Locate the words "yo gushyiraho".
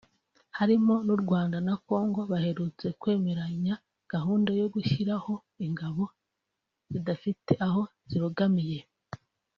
4.59-5.33